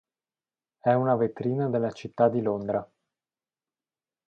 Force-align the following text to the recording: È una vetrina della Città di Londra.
È 0.79 0.91
una 0.93 1.15
vetrina 1.15 1.69
della 1.69 1.91
Città 1.91 2.27
di 2.27 2.41
Londra. 2.41 2.91